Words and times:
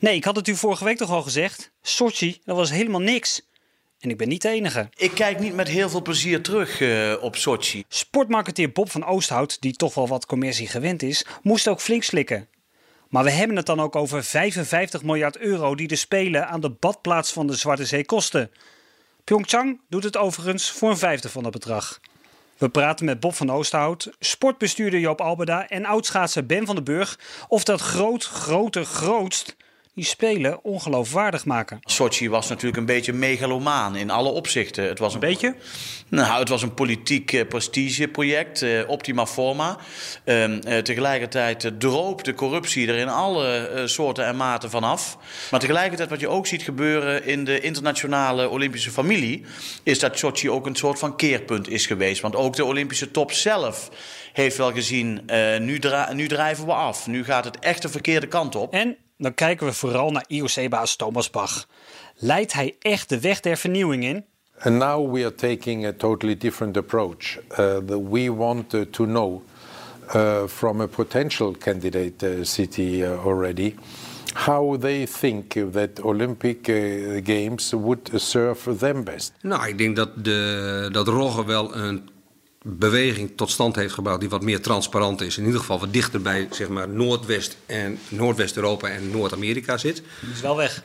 Nee, 0.00 0.14
ik 0.14 0.24
had 0.24 0.36
het 0.36 0.48
u 0.48 0.56
vorige 0.56 0.84
week 0.84 0.96
toch 0.96 1.10
al 1.10 1.22
gezegd. 1.22 1.72
Sochi, 1.82 2.40
dat 2.44 2.56
was 2.56 2.70
helemaal 2.70 3.00
niks. 3.00 3.42
En 3.98 4.10
ik 4.10 4.16
ben 4.16 4.28
niet 4.28 4.42
de 4.42 4.48
enige. 4.48 4.88
Ik 4.96 5.10
kijk 5.10 5.38
niet 5.40 5.54
met 5.54 5.68
heel 5.68 5.90
veel 5.90 6.02
plezier 6.02 6.42
terug 6.42 6.80
uh, 6.80 7.14
op 7.20 7.36
Sochi. 7.36 7.84
Sportmarketeer 7.88 8.72
Bob 8.72 8.90
van 8.90 9.04
Oosthout, 9.04 9.60
die 9.60 9.72
toch 9.72 9.94
wel 9.94 10.08
wat 10.08 10.26
commercie 10.26 10.68
gewend 10.68 11.02
is, 11.02 11.26
moest 11.42 11.68
ook 11.68 11.80
flink 11.80 12.02
slikken. 12.02 12.48
Maar 13.08 13.24
we 13.24 13.30
hebben 13.30 13.56
het 13.56 13.66
dan 13.66 13.80
ook 13.80 13.96
over 13.96 14.24
55 14.24 15.02
miljard 15.02 15.38
euro 15.38 15.74
die 15.74 15.88
de 15.88 15.96
Spelen 15.96 16.48
aan 16.48 16.60
de 16.60 16.70
badplaats 16.70 17.32
van 17.32 17.46
de 17.46 17.54
Zwarte 17.54 17.84
Zee 17.84 18.04
kosten. 18.04 18.50
Pyeongchang 19.24 19.80
doet 19.88 20.04
het 20.04 20.16
overigens 20.16 20.70
voor 20.70 20.90
een 20.90 20.96
vijfde 20.96 21.28
van 21.28 21.42
dat 21.42 21.52
bedrag. 21.52 22.00
We 22.58 22.68
praten 22.68 23.04
met 23.04 23.20
Bob 23.20 23.34
van 23.34 23.50
Oosthout, 23.50 24.10
sportbestuurder 24.18 25.00
Joop 25.00 25.20
Albeda 25.20 25.68
en 25.68 25.84
oudschaatser 25.84 26.46
Ben 26.46 26.66
van 26.66 26.74
den 26.74 26.84
Burg 26.84 27.18
of 27.48 27.64
dat 27.64 27.80
groot, 27.80 28.24
grote, 28.24 28.84
grootst 28.84 29.56
die 29.94 30.04
Spelen 30.04 30.64
ongeloofwaardig 30.64 31.44
maken. 31.44 31.78
Sochi 31.82 32.28
was 32.28 32.48
natuurlijk 32.48 32.76
een 32.76 32.86
beetje 32.86 33.12
megalomaan 33.12 33.96
in 33.96 34.10
alle 34.10 34.28
opzichten. 34.28 34.84
Het 34.84 34.98
was 34.98 35.14
een, 35.14 35.20
beetje? 35.20 35.54
Nou, 36.08 36.38
het 36.38 36.48
was 36.48 36.62
een 36.62 36.74
politiek 36.74 37.32
uh, 37.32 37.48
prestigeproject, 37.48 38.62
uh, 38.62 38.88
optima 38.88 39.26
forma. 39.26 39.78
Uh, 40.24 40.58
tegelijkertijd 40.78 41.72
droop 41.78 42.24
de 42.24 42.34
corruptie 42.34 42.88
er 42.88 42.96
in 42.96 43.08
alle 43.08 43.82
soorten 43.84 44.26
en 44.26 44.36
maten 44.36 44.70
vanaf. 44.70 45.18
Maar 45.50 45.60
tegelijkertijd 45.60 46.10
wat 46.10 46.20
je 46.20 46.28
ook 46.28 46.46
ziet 46.46 46.62
gebeuren 46.62 47.24
in 47.24 47.44
de 47.44 47.60
internationale 47.60 48.48
Olympische 48.48 48.90
familie... 48.90 49.44
is 49.82 49.98
dat 49.98 50.18
Sochi 50.18 50.50
ook 50.50 50.66
een 50.66 50.76
soort 50.76 50.98
van 50.98 51.16
keerpunt 51.16 51.68
is 51.68 51.86
geweest. 51.86 52.20
Want 52.20 52.36
ook 52.36 52.56
de 52.56 52.64
Olympische 52.64 53.10
top 53.10 53.32
zelf 53.32 53.90
heeft 54.32 54.56
wel 54.56 54.72
gezien... 54.72 55.30
nu, 55.58 55.80
nu 56.12 56.28
drijven 56.28 56.66
we 56.66 56.72
af, 56.72 57.06
nu 57.06 57.24
gaat 57.24 57.44
het 57.44 57.58
echt 57.58 57.82
de 57.82 57.88
verkeerde 57.88 58.26
kant 58.26 58.56
op. 58.56 58.72
En 58.72 58.96
dan 59.18 59.34
kijken 59.34 59.66
we 59.66 59.72
vooral 59.72 60.10
naar 60.10 60.24
IOC-baas 60.26 60.96
Thomas 60.96 61.30
Bach. 61.30 61.66
Leidt 62.14 62.52
hij 62.52 62.76
echt 62.78 63.08
de 63.08 63.20
weg 63.20 63.40
der 63.40 63.56
vernieuwing 63.56 64.04
in? 64.04 64.24
And 64.58 64.78
now 64.78 65.12
we 65.12 65.20
are 65.20 65.34
taking 65.34 65.86
a 65.86 65.92
totally 65.92 66.36
different 66.36 66.76
approach. 66.76 67.38
Uh, 67.58 67.76
we 68.10 68.34
want 68.34 68.74
uh, 68.74 68.80
to 68.80 69.04
know 69.04 69.42
uh, 70.14 70.46
from 70.46 70.80
a 70.80 70.86
potential 70.86 71.54
candidate 71.58 72.22
uh, 72.26 72.44
city 72.44 73.02
uh, 73.02 73.26
already 73.26 73.74
how 74.34 74.80
they 74.80 75.06
think 75.06 75.54
that 75.72 76.00
Olympic 76.04 76.68
uh, 76.68 77.20
Games 77.24 77.72
would 77.72 78.10
serve 78.14 78.78
them 78.78 79.04
best. 79.04 79.32
Nou, 79.40 79.68
ik 79.68 79.78
denk 79.78 79.96
dat, 79.96 80.24
de, 80.24 80.88
dat 80.92 81.08
Rogge 81.08 81.44
wel 81.44 81.76
een 81.76 82.08
beweging 82.66 83.32
tot 83.36 83.50
stand 83.50 83.76
heeft 83.76 83.94
gebouwd 83.94 84.20
die 84.20 84.28
wat 84.28 84.42
meer 84.42 84.60
transparant 84.60 85.20
is. 85.20 85.38
In 85.38 85.44
ieder 85.44 85.60
geval 85.60 85.80
wat 85.80 85.92
dichter 85.92 86.22
bij 86.22 86.48
zeg 86.50 86.68
maar, 86.68 86.88
Noordwest- 86.88 87.56
en 87.66 87.98
Noordwest-Europa 88.08 88.88
en 88.88 89.10
Noord-Amerika 89.10 89.76
zit. 89.76 90.02
Die 90.20 90.32
is 90.32 90.40
wel 90.40 90.56
weg. 90.56 90.84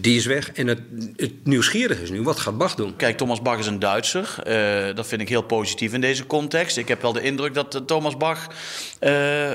Die 0.00 0.16
is 0.16 0.26
weg. 0.26 0.52
En 0.52 0.66
het, 0.66 0.80
het 1.16 1.32
nieuwsgierige 1.44 2.02
is 2.02 2.10
nu, 2.10 2.22
wat 2.22 2.40
gaat 2.40 2.58
Bach 2.58 2.74
doen? 2.74 2.96
Kijk, 2.96 3.16
Thomas 3.16 3.42
Bach 3.42 3.58
is 3.58 3.66
een 3.66 3.78
Duitser. 3.78 4.36
Uh, 4.46 4.94
dat 4.94 5.06
vind 5.06 5.20
ik 5.20 5.28
heel 5.28 5.42
positief 5.42 5.92
in 5.92 6.00
deze 6.00 6.26
context. 6.26 6.76
Ik 6.76 6.88
heb 6.88 7.02
wel 7.02 7.12
de 7.12 7.22
indruk 7.22 7.54
dat 7.54 7.74
uh, 7.74 7.80
Thomas 7.80 8.16
Bach 8.16 8.46
uh, 9.00 9.50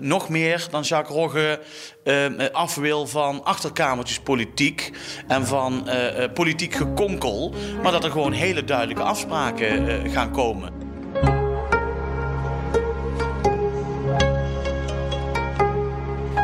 nog 0.00 0.28
meer 0.28 0.66
dan 0.70 0.82
Jacques 0.82 1.16
Rogge 1.16 1.60
af 2.52 2.74
wil 2.74 3.06
van 3.06 3.44
achterkamertjes 3.44 4.20
politiek 4.20 4.90
en 5.26 5.46
van 5.46 5.88
politiek 6.34 6.74
gekonkel. 6.74 7.54
Maar 7.82 7.92
dat 7.92 8.04
er 8.04 8.10
gewoon 8.10 8.32
hele 8.32 8.64
duidelijke 8.64 9.02
afspraken 9.02 10.10
gaan 10.10 10.30
komen. 10.30 10.75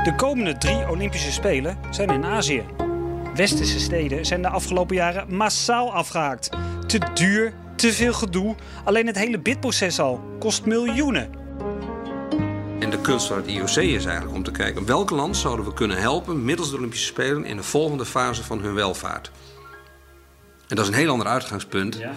De 0.02 0.14
komende 0.14 0.58
drie 0.58 0.88
Olympische 0.88 1.32
Spelen 1.32 1.78
zijn 1.90 2.10
in 2.10 2.24
Azië. 2.24 2.64
Westerse 3.34 3.80
steden 3.80 4.24
zijn 4.26 4.42
de 4.42 4.48
afgelopen 4.48 4.96
jaren 4.96 5.34
massaal 5.34 5.92
afgehaakt. 5.92 6.50
Te 6.86 6.98
duur, 7.14 7.52
te 7.76 7.92
veel 7.92 8.12
gedoe. 8.12 8.54
Alleen 8.84 9.06
het 9.06 9.18
hele 9.18 9.38
bidproces 9.38 10.00
al 10.00 10.20
kost 10.38 10.64
miljoenen. 10.64 11.30
En 12.80 12.90
de 12.90 13.00
kunst 13.00 13.26
van 13.26 13.36
het 13.36 13.46
IOC 13.46 13.68
is 13.68 14.04
eigenlijk 14.04 14.34
om 14.34 14.42
te 14.42 14.50
kijken... 14.50 14.86
welk 14.86 15.10
land 15.10 15.36
zouden 15.36 15.64
we 15.64 15.74
kunnen 15.74 15.96
helpen 15.96 16.44
middels 16.44 16.70
de 16.70 16.76
Olympische 16.76 17.06
Spelen... 17.06 17.44
in 17.44 17.56
de 17.56 17.62
volgende 17.62 18.04
fase 18.04 18.44
van 18.44 18.60
hun 18.60 18.74
welvaart. 18.74 19.30
En 20.68 20.76
dat 20.76 20.84
is 20.84 20.90
een 20.90 20.98
heel 20.98 21.10
ander 21.10 21.26
uitgangspunt... 21.26 21.96
Ja. 21.96 22.12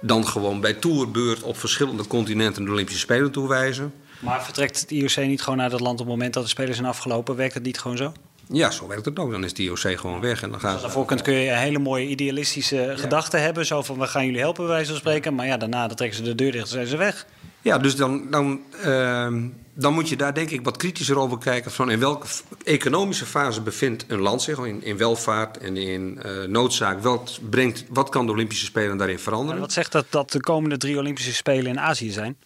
dan 0.00 0.26
gewoon 0.26 0.60
bij 0.60 0.74
toerbeurt 0.74 1.42
op 1.42 1.58
verschillende 1.58 2.06
continenten 2.06 2.64
de 2.64 2.70
Olympische 2.70 3.00
Spelen 3.00 3.32
toewijzen... 3.32 3.92
Maar 4.18 4.44
vertrekt 4.44 4.80
het 4.80 4.90
IOC 4.90 5.16
niet 5.16 5.42
gewoon 5.42 5.58
naar 5.58 5.70
dat 5.70 5.80
land 5.80 6.00
op 6.00 6.06
het 6.06 6.14
moment 6.14 6.34
dat 6.34 6.42
de 6.42 6.48
spelers 6.48 6.76
zijn 6.76 6.88
afgelopen? 6.88 7.36
Werkt 7.36 7.54
het 7.54 7.62
niet 7.62 7.78
gewoon 7.78 7.96
zo? 7.96 8.12
Ja, 8.48 8.70
zo 8.70 8.86
werkt 8.86 9.04
het 9.04 9.18
ook. 9.18 9.30
Dan 9.30 9.44
is 9.44 9.50
het 9.50 9.58
IOC 9.58 9.78
gewoon 9.78 10.20
weg. 10.20 10.42
En 10.42 10.50
dan 10.50 10.60
gaan 10.60 10.72
dus 10.72 10.82
daarvoor 10.82 11.04
kunt, 11.04 11.22
kun 11.22 11.34
je 11.34 11.50
een 11.50 11.58
hele 11.58 11.78
mooie 11.78 12.06
idealistische 12.06 12.92
gedachten 12.96 13.42
hebben. 13.42 13.66
Zo 13.66 13.82
van, 13.82 13.98
we 13.98 14.06
gaan 14.06 14.24
jullie 14.24 14.40
helpen, 14.40 14.64
bij 14.64 14.74
wijze 14.74 14.90
van 14.90 15.00
spreken. 15.00 15.34
Maar 15.34 15.46
ja, 15.46 15.56
daarna 15.56 15.86
dan 15.86 15.96
trekken 15.96 16.18
ze 16.18 16.24
de 16.24 16.34
deur 16.34 16.52
dicht 16.52 16.64
en 16.64 16.70
zijn 16.70 16.86
ze 16.86 16.96
weg. 16.96 17.26
Ja, 17.62 17.78
dus 17.78 17.96
dan, 17.96 18.30
dan, 18.30 18.60
uh, 18.84 19.34
dan 19.74 19.92
moet 19.92 20.08
je 20.08 20.16
daar 20.16 20.34
denk 20.34 20.50
ik 20.50 20.64
wat 20.64 20.76
kritischer 20.76 21.18
over 21.18 21.38
kijken. 21.38 21.70
Van 21.70 21.90
in 21.90 21.98
welke 21.98 22.26
economische 22.64 23.26
fase 23.26 23.60
bevindt 23.60 24.04
een 24.08 24.20
land 24.20 24.42
zich? 24.42 24.58
In, 24.58 24.82
in 24.82 24.96
welvaart 24.96 25.58
en 25.58 25.76
in 25.76 26.20
uh, 26.26 26.44
noodzaak. 26.44 27.02
Wat, 27.02 27.40
brengt, 27.50 27.84
wat 27.88 28.08
kan 28.08 28.26
de 28.26 28.32
Olympische 28.32 28.64
Spelen 28.64 28.96
daarin 28.96 29.18
veranderen? 29.18 29.54
En 29.54 29.60
wat 29.60 29.72
zegt 29.72 29.92
dat 29.92 30.06
dat 30.10 30.30
de 30.30 30.40
komende 30.40 30.76
drie 30.76 30.98
Olympische 30.98 31.34
Spelen 31.34 31.66
in 31.66 31.80
Azië 31.80 32.10
zijn? 32.10 32.36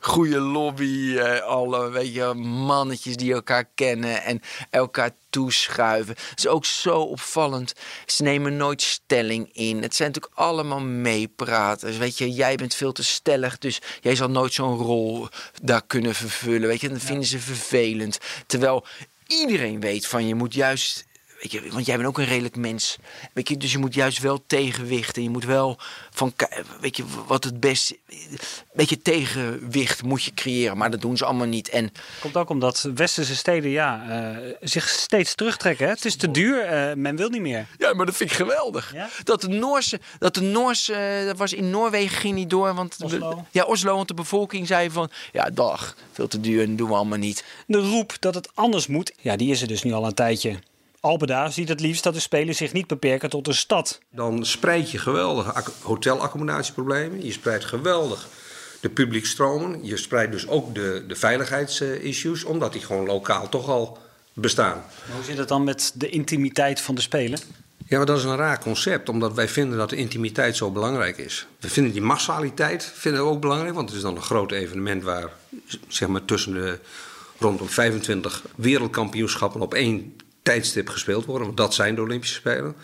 goede 0.00 0.38
lobby. 0.38 1.16
Eh, 1.16 1.40
alle 1.40 1.90
weet 1.90 2.14
je, 2.14 2.34
mannetjes 2.34 3.16
die 3.16 3.32
elkaar 3.32 3.64
kennen 3.74 4.22
en 4.22 4.40
elkaar 4.70 5.10
toeschuiven. 5.30 6.14
Het 6.30 6.38
is 6.38 6.46
ook 6.46 6.64
zo 6.64 7.00
opvallend. 7.00 7.72
Ze 8.06 8.22
nemen 8.22 8.56
nooit 8.56 8.82
stelling 8.82 9.50
in. 9.52 9.82
Het 9.82 9.94
zijn 9.94 10.08
natuurlijk 10.08 10.40
allemaal 10.40 10.80
meepraters. 10.80 11.96
Weet 11.96 12.18
je, 12.18 12.30
jij 12.30 12.56
bent 12.56 12.74
veel 12.74 12.92
te 12.92 13.04
stellig, 13.04 13.58
dus 13.58 13.80
jij 14.00 14.14
zal 14.14 14.30
nooit 14.30 14.52
zo'n 14.52 14.76
rol 14.76 15.28
daar 15.62 15.86
kunnen 15.86 16.14
vervullen. 16.14 16.68
Weet 16.68 16.80
je, 16.80 16.88
dan 16.88 17.00
vinden 17.00 17.26
ze 17.26 17.38
vervelend. 17.38 18.18
Terwijl 18.46 18.84
iedereen 19.26 19.80
weet 19.80 20.06
van 20.06 20.26
je 20.26 20.34
moet 20.34 20.54
juist 20.54 21.06
Weet 21.40 21.52
je, 21.52 21.70
want 21.70 21.86
jij 21.86 21.96
bent 21.96 22.08
ook 22.08 22.18
een 22.18 22.24
redelijk 22.24 22.56
mens. 22.56 22.98
Weet 23.32 23.48
je, 23.48 23.56
dus 23.56 23.72
je 23.72 23.78
moet 23.78 23.94
juist 23.94 24.18
wel 24.18 24.42
tegenwichten. 24.46 25.22
Je 25.22 25.30
moet 25.30 25.44
wel 25.44 25.78
van, 26.10 26.32
weet 26.80 26.96
je, 26.96 27.04
wat 27.26 27.44
het 27.44 27.60
beste. 27.60 27.98
Een 28.08 28.38
beetje 28.72 29.02
tegenwicht 29.02 30.02
moet 30.02 30.22
je 30.22 30.34
creëren. 30.34 30.76
Maar 30.76 30.90
dat 30.90 31.00
doen 31.00 31.16
ze 31.16 31.24
allemaal 31.24 31.46
niet. 31.46 31.68
En, 31.68 31.92
Komt 32.20 32.36
ook 32.36 32.50
omdat 32.50 32.88
westerse 32.94 33.36
steden 33.36 33.70
ja, 33.70 34.04
uh, 34.08 34.52
zich 34.60 34.88
steeds 34.88 35.34
terugtrekken. 35.34 35.86
Hè? 35.86 35.92
Het 35.92 36.04
is 36.04 36.16
te 36.16 36.30
duur, 36.30 36.64
uh, 36.64 36.94
men 36.94 37.16
wil 37.16 37.28
niet 37.28 37.40
meer. 37.40 37.66
Ja, 37.78 37.94
maar 37.94 38.06
dat 38.06 38.16
vind 38.16 38.30
ik 38.30 38.36
geweldig. 38.36 38.92
Ja? 38.92 39.08
Dat 39.24 39.40
de 39.40 39.48
Noorse, 39.48 40.00
dat 40.18 40.34
de 40.34 40.42
Noorse, 40.42 41.20
uh, 41.20 41.26
dat 41.26 41.36
was 41.36 41.52
in 41.52 41.70
Noorwegen 41.70 42.16
ging 42.16 42.34
niet 42.34 42.50
door. 42.50 42.74
Want 42.74 42.96
Oslo. 43.00 43.46
ja, 43.50 43.64
Oslo, 43.64 43.94
want 43.94 44.08
de 44.08 44.14
bevolking 44.14 44.66
zei 44.66 44.90
van, 44.90 45.10
ja, 45.32 45.50
dag, 45.50 45.96
veel 46.12 46.28
te 46.28 46.40
duur 46.40 46.62
en 46.62 46.76
doen 46.76 46.88
we 46.88 46.94
allemaal 46.94 47.18
niet. 47.18 47.44
De 47.66 47.78
roep 47.78 48.16
dat 48.20 48.34
het 48.34 48.48
anders 48.54 48.86
moet, 48.86 49.12
ja, 49.20 49.36
die 49.36 49.50
is 49.50 49.62
er 49.62 49.68
dus 49.68 49.82
nu 49.82 49.92
al 49.92 50.06
een 50.06 50.14
tijdje. 50.14 50.58
Albeda 51.00 51.50
ziet 51.50 51.68
het 51.68 51.80
liefst 51.80 52.02
dat 52.02 52.14
de 52.14 52.20
spelers 52.20 52.56
zich 52.56 52.72
niet 52.72 52.86
beperken 52.86 53.30
tot 53.30 53.46
een 53.46 53.54
stad. 53.54 54.00
Dan 54.10 54.46
spreid 54.46 54.90
je 54.90 54.98
geweldig 54.98 55.72
hotelaccommodatieproblemen. 55.82 57.24
Je 57.24 57.32
spreidt 57.32 57.64
geweldig 57.64 58.28
de 58.80 58.88
publiekstromen. 58.88 59.84
Je 59.84 59.96
spreidt 59.96 60.32
dus 60.32 60.48
ook 60.48 60.74
de, 60.74 61.04
de 61.08 61.14
veiligheidsissues, 61.14 62.44
omdat 62.44 62.72
die 62.72 62.82
gewoon 62.82 63.06
lokaal 63.06 63.48
toch 63.48 63.68
al 63.68 63.98
bestaan. 64.32 64.84
Maar 65.06 65.16
hoe 65.16 65.24
zit 65.24 65.38
het 65.38 65.48
dan 65.48 65.64
met 65.64 65.92
de 65.94 66.08
intimiteit 66.08 66.80
van 66.80 66.94
de 66.94 67.00
spelen? 67.00 67.38
Ja, 67.86 67.96
maar 67.96 68.06
dat 68.06 68.18
is 68.18 68.24
een 68.24 68.36
raar 68.36 68.60
concept, 68.60 69.08
omdat 69.08 69.34
wij 69.34 69.48
vinden 69.48 69.78
dat 69.78 69.90
de 69.90 69.96
intimiteit 69.96 70.56
zo 70.56 70.70
belangrijk 70.70 71.18
is. 71.18 71.46
We 71.60 71.68
vinden 71.68 71.92
die 71.92 72.02
massaliteit 72.02 72.92
vinden 72.94 73.22
we 73.22 73.28
ook 73.28 73.40
belangrijk, 73.40 73.74
want 73.74 73.88
het 73.88 73.96
is 73.96 74.04
dan 74.04 74.16
een 74.16 74.22
groot 74.22 74.52
evenement 74.52 75.02
waar 75.02 75.30
zeg 75.88 76.08
maar, 76.08 76.24
tussen 76.24 76.52
de 76.52 76.78
rondom 77.38 77.68
25 77.68 78.42
wereldkampioenschappen 78.56 79.60
op 79.60 79.74
één 79.74 80.16
tijdstip 80.48 80.88
gespeeld 80.88 81.24
worden. 81.24 81.46
Want 81.46 81.56
dat 81.58 81.74
zijn 81.74 81.94
de 81.94 82.00
Olympische 82.00 82.34
Spelen. 82.34 82.74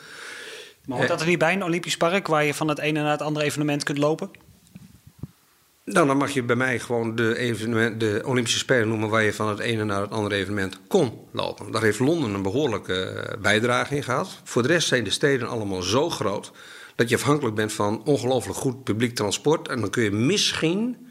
Maar 0.86 0.96
hoort 0.96 1.08
dat 1.08 1.20
er 1.20 1.26
niet 1.26 1.38
bij, 1.38 1.52
een 1.52 1.64
Olympisch 1.64 1.96
park... 1.96 2.26
waar 2.26 2.44
je 2.44 2.54
van 2.54 2.68
het 2.68 2.78
ene 2.78 3.02
naar 3.02 3.10
het 3.10 3.22
andere 3.22 3.44
evenement 3.44 3.84
kunt 3.84 3.98
lopen? 3.98 4.30
Nou, 5.84 6.06
dan 6.06 6.16
mag 6.16 6.30
je 6.30 6.42
bij 6.42 6.56
mij 6.56 6.78
gewoon 6.78 7.14
de, 7.14 7.36
evenement, 7.36 8.00
de 8.00 8.22
Olympische 8.24 8.58
Spelen 8.58 8.88
noemen... 8.88 9.08
waar 9.08 9.22
je 9.22 9.32
van 9.32 9.48
het 9.48 9.58
ene 9.58 9.84
naar 9.84 10.00
het 10.00 10.10
andere 10.10 10.34
evenement 10.34 10.80
kon 10.88 11.12
lopen. 11.32 11.72
Daar 11.72 11.82
heeft 11.82 11.98
Londen 11.98 12.34
een 12.34 12.42
behoorlijke 12.42 12.94
eh, 12.94 13.40
bijdrage 13.40 13.96
in 13.96 14.02
gehad. 14.02 14.40
Voor 14.44 14.62
de 14.62 14.68
rest 14.68 14.88
zijn 14.88 15.04
de 15.04 15.10
steden 15.10 15.48
allemaal 15.48 15.82
zo 15.82 16.10
groot... 16.10 16.52
dat 16.94 17.08
je 17.08 17.14
afhankelijk 17.14 17.56
bent 17.56 17.72
van 17.72 18.02
ongelooflijk 18.04 18.58
goed 18.58 18.84
publiek 18.84 19.14
transport. 19.14 19.68
En 19.68 19.80
dan 19.80 19.90
kun 19.90 20.02
je 20.02 20.10
misschien 20.10 21.03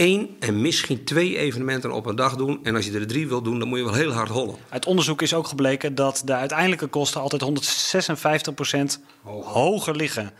één 0.00 0.36
en 0.38 0.60
misschien 0.60 1.04
twee 1.04 1.36
evenementen 1.38 1.90
op 1.92 2.06
een 2.06 2.16
dag 2.16 2.36
doen. 2.36 2.60
En 2.62 2.74
als 2.76 2.84
je 2.86 2.92
er 2.98 3.06
drie 3.06 3.28
wil 3.28 3.42
doen, 3.42 3.58
dan 3.58 3.68
moet 3.68 3.78
je 3.78 3.84
wel 3.84 3.94
heel 3.94 4.12
hard 4.12 4.28
hollen. 4.28 4.54
Uit 4.68 4.86
onderzoek 4.86 5.22
is 5.22 5.34
ook 5.34 5.46
gebleken 5.46 5.94
dat 5.94 6.22
de 6.24 6.34
uiteindelijke 6.34 6.86
kosten 6.86 7.20
altijd 7.20 7.42
156% 7.42 9.02
hoger, 9.22 9.50
hoger 9.50 9.96
liggen. 9.96 10.32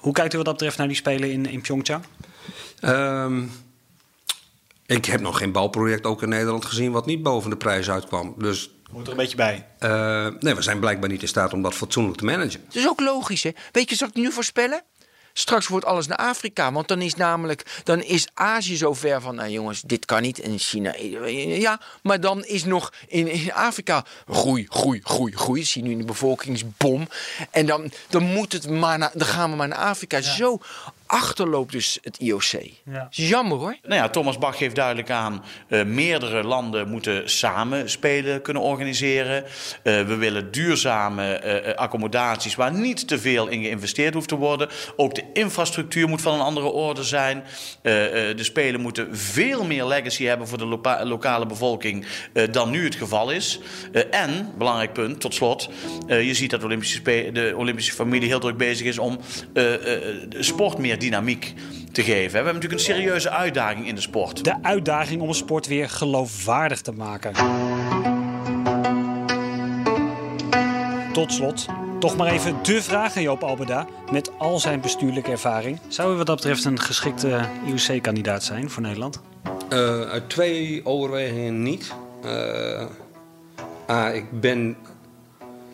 Hoe 0.00 0.12
kijkt 0.12 0.34
u 0.34 0.36
wat 0.36 0.46
dat 0.46 0.54
betreft 0.54 0.78
naar 0.78 0.86
die 0.86 0.96
Spelen 0.96 1.30
in, 1.32 1.46
in 1.46 1.60
Pyeongchang? 1.60 2.04
Um, 2.84 3.50
Ik 4.86 5.04
heb 5.04 5.20
nog 5.20 5.38
geen 5.38 5.52
bouwproject 5.52 6.06
ook 6.06 6.22
in 6.22 6.28
Nederland 6.28 6.64
gezien 6.64 6.92
wat 6.92 7.06
niet 7.06 7.22
boven 7.22 7.50
de 7.50 7.56
prijs 7.56 7.90
uitkwam. 7.90 8.34
Dus 8.38 8.70
Moet 8.92 9.04
er 9.04 9.10
een 9.10 9.16
beetje 9.16 9.36
bij. 9.36 9.66
eh, 9.78 10.26
nee, 10.40 10.54
we 10.54 10.62
zijn 10.62 10.78
blijkbaar 10.78 11.08
niet 11.08 11.22
in 11.22 11.28
staat 11.28 11.52
om 11.52 11.62
dat 11.62 11.74
fatsoenlijk 11.74 12.16
te 12.18 12.24
managen. 12.24 12.60
Het 12.66 12.76
is 12.76 12.88
ook 12.88 13.00
logisch, 13.00 13.42
hè? 13.42 13.50
Weet 13.72 13.90
je, 13.90 13.96
zal 13.96 14.08
ik 14.08 14.14
nu 14.14 14.32
voorspellen? 14.32 14.82
Straks 15.38 15.66
wordt 15.68 15.86
alles 15.86 16.06
naar 16.06 16.18
Afrika, 16.18 16.72
want 16.72 16.88
dan 16.88 17.02
is 17.02 17.14
namelijk 17.14 17.80
dan 17.84 18.02
is 18.02 18.28
Azië 18.34 18.76
zo 18.76 18.94
ver 18.94 19.20
van, 19.20 19.34
nou 19.34 19.48
jongens, 19.48 19.80
dit 19.80 20.04
kan 20.04 20.22
niet. 20.22 20.40
En 20.40 20.58
China, 20.58 20.94
ja, 21.36 21.80
maar 22.02 22.20
dan 22.20 22.44
is 22.44 22.64
nog 22.64 22.92
in, 23.06 23.28
in 23.28 23.52
Afrika 23.52 24.04
groei, 24.28 24.66
groei, 24.68 25.00
groei, 25.04 25.32
groei. 25.32 25.64
Zie 25.64 25.82
je 25.82 25.88
nu 25.88 25.96
de 25.96 26.04
bevolkingsbom. 26.04 27.08
En 27.50 27.66
dan, 27.66 27.90
dan 28.08 28.22
moet 28.22 28.52
het 28.52 28.70
maar, 28.70 28.98
naar, 28.98 29.10
dan 29.14 29.26
gaan 29.26 29.50
we 29.50 29.56
maar 29.56 29.68
naar 29.68 29.78
Afrika. 29.78 30.20
Zo 30.20 30.58
achterloopt 31.06 31.72
dus 31.72 31.98
het 32.02 32.18
IOC. 32.18 32.42
Ja. 32.84 33.08
Is 33.10 33.28
jammer 33.28 33.58
hoor. 33.58 33.76
Nou 33.82 33.94
ja, 33.94 34.08
Thomas 34.08 34.38
Bach 34.38 34.56
geeft 34.56 34.74
duidelijk 34.74 35.10
aan, 35.10 35.44
eh, 35.68 35.84
meerdere 35.84 36.44
landen 36.44 36.88
moeten 36.88 37.30
samen 37.30 37.90
spelen 37.90 38.42
kunnen 38.42 38.62
organiseren. 38.62 39.44
Eh, 39.44 39.48
we 39.82 40.16
willen 40.16 40.50
duurzame 40.50 41.32
eh, 41.34 41.74
accommodaties 41.74 42.54
waar 42.54 42.72
niet 42.72 43.08
te 43.08 43.18
veel 43.18 43.46
in 43.48 43.62
geïnvesteerd 43.62 44.14
hoeft 44.14 44.28
te 44.28 44.36
worden. 44.36 44.68
Ook 44.96 45.14
de 45.14 45.24
infrastructuur 45.32 46.08
moet 46.08 46.22
van 46.22 46.34
een 46.34 46.40
andere 46.40 46.66
orde 46.66 47.02
zijn. 47.02 47.44
Eh, 47.82 48.30
eh, 48.30 48.36
de 48.36 48.44
spelen 48.44 48.80
moeten 48.80 49.16
veel 49.16 49.64
meer 49.64 49.84
legacy 49.84 50.24
hebben 50.24 50.48
voor 50.48 50.58
de 50.58 50.78
lokale 51.04 51.46
bevolking 51.46 52.06
eh, 52.32 52.44
dan 52.50 52.70
nu 52.70 52.84
het 52.84 52.94
geval 52.94 53.30
is. 53.30 53.60
Eh, 53.92 54.02
en, 54.10 54.52
belangrijk 54.58 54.92
punt, 54.92 55.20
tot 55.20 55.34
slot, 55.34 55.68
eh, 56.06 56.26
je 56.26 56.34
ziet 56.34 56.50
dat 56.50 56.60
de 56.60 56.66
Olympische, 56.66 57.02
de 57.32 57.52
Olympische 57.56 57.92
familie 57.92 58.28
heel 58.28 58.40
druk 58.40 58.56
bezig 58.56 58.86
is 58.86 58.98
om 58.98 59.18
eh, 59.54 59.74
eh, 59.74 59.80
de 60.28 60.42
sport 60.42 60.78
meer 60.78 60.95
dynamiek 60.96 61.54
te 61.92 62.02
geven. 62.02 62.30
We 62.30 62.36
hebben 62.36 62.54
natuurlijk 62.54 62.80
een 62.80 62.94
serieuze 62.94 63.30
uitdaging 63.30 63.86
in 63.86 63.94
de 63.94 64.00
sport. 64.00 64.44
De 64.44 64.62
uitdaging 64.62 65.20
om 65.20 65.32
sport 65.32 65.66
weer 65.66 65.88
geloofwaardig 65.88 66.80
te 66.80 66.92
maken. 66.92 67.32
Tot 71.12 71.32
slot, 71.32 71.66
toch 72.00 72.16
maar 72.16 72.32
even 72.32 72.56
de 72.62 72.82
vraag 72.82 73.16
aan 73.16 73.22
Joop 73.22 73.42
Albeda. 73.42 73.86
Met 74.12 74.30
al 74.38 74.58
zijn 74.58 74.80
bestuurlijke 74.80 75.30
ervaring. 75.30 75.78
Zou 75.88 76.14
u 76.14 76.16
wat 76.16 76.26
dat 76.26 76.36
betreft 76.36 76.64
een 76.64 76.80
geschikte 76.80 77.40
IOC-kandidaat 77.66 78.44
zijn 78.44 78.70
voor 78.70 78.82
Nederland? 78.82 79.20
Eh, 79.68 80.00
uit 80.00 80.28
twee 80.28 80.80
overwegingen 80.84 81.62
niet. 81.62 81.94
Eh, 82.22 82.86
A, 83.90 84.08
ik 84.08 84.40
ben... 84.40 84.76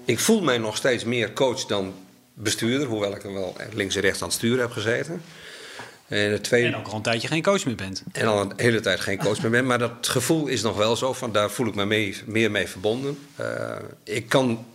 Ik 0.05 0.19
voel 0.19 0.43
mij 0.43 0.59
nog 0.59 0.77
steeds 0.77 1.05
meer 1.05 1.33
coach 1.33 1.65
dan 1.65 1.93
bestuurder. 2.35 2.87
Hoewel 2.87 3.15
ik 3.15 3.25
er 3.25 3.33
wel 3.33 3.57
links 3.73 3.95
en 3.95 4.01
rechts 4.01 4.23
aan 4.23 4.29
het 4.29 4.37
sturen 4.37 4.61
heb 4.61 4.71
gezeten. 4.71 5.23
En 6.09 6.31
het 6.33 6.45
tweede... 6.45 6.69
En 6.69 6.77
ook 6.77 6.87
al 6.87 6.95
een 6.97 7.03
tijdje 7.03 7.29
geen 7.29 7.43
coach 7.43 7.65
meer 7.65 7.75
bent. 7.75 8.03
En 8.13 8.27
al 8.27 8.41
een 8.41 8.53
hele 8.57 8.81
tijd 8.81 9.01
geen 9.01 9.19
coach 9.19 9.43
meer 9.43 9.51
ben. 9.51 9.67
Maar 9.67 9.79
dat 9.79 10.09
gevoel 10.09 10.47
is 10.47 10.63
nog 10.63 10.77
wel 10.77 10.97
zo. 10.97 11.13
Van, 11.13 11.33
daar 11.33 11.51
voel 11.51 11.67
ik 11.67 11.75
me 11.75 11.85
mee, 11.85 12.17
meer 12.27 12.51
mee 12.51 12.69
verbonden. 12.69 13.19
Eh, 13.37 13.77
ik, 14.05 14.29
kan, 14.29 14.67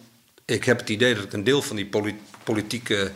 ik 0.46 0.64
heb 0.64 0.80
het 0.80 0.90
idee 0.90 1.16
dat 1.16 1.24
ik 1.24 1.34
een 1.34 1.44
deel 1.44 1.62
van 1.62 1.76
die 1.76 1.86
poli- 1.86 2.20
politieke 2.44 3.12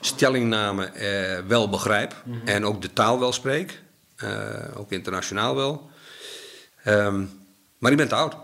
stellingname 0.00 0.84
eh, 0.84 1.38
wel 1.46 1.68
begrijp. 1.68 2.14
En 2.44 2.64
ook 2.64 2.82
de 2.82 2.92
taal 2.92 3.20
wel 3.20 3.32
spreek. 3.32 3.80
Eh, 4.16 4.54
ook 4.74 4.92
internationaal 4.92 5.56
wel. 5.56 5.90
Ehm, 6.84 7.24
maar 7.78 7.90
ik 7.90 7.96
ben 7.96 8.08
te 8.08 8.14
oud. 8.14 8.36